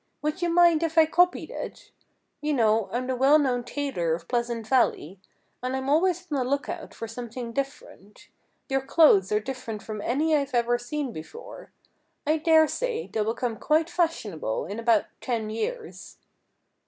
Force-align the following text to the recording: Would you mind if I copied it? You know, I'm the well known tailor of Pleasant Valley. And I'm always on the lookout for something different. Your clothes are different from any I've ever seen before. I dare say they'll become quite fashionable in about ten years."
Would 0.23 0.41
you 0.41 0.49
mind 0.49 0.81
if 0.81 0.97
I 0.97 1.05
copied 1.05 1.51
it? 1.51 1.91
You 2.41 2.53
know, 2.53 2.89
I'm 2.91 3.05
the 3.05 3.15
well 3.15 3.37
known 3.37 3.63
tailor 3.63 4.15
of 4.15 4.27
Pleasant 4.27 4.65
Valley. 4.65 5.19
And 5.61 5.75
I'm 5.75 5.89
always 5.91 6.25
on 6.31 6.37
the 6.39 6.43
lookout 6.43 6.95
for 6.95 7.07
something 7.07 7.53
different. 7.53 8.27
Your 8.67 8.81
clothes 8.81 9.31
are 9.31 9.39
different 9.39 9.83
from 9.83 10.01
any 10.01 10.35
I've 10.35 10.55
ever 10.55 10.79
seen 10.79 11.13
before. 11.13 11.71
I 12.25 12.37
dare 12.37 12.67
say 12.67 13.11
they'll 13.13 13.31
become 13.31 13.57
quite 13.57 13.91
fashionable 13.91 14.65
in 14.65 14.79
about 14.79 15.05
ten 15.19 15.51
years." 15.51 16.17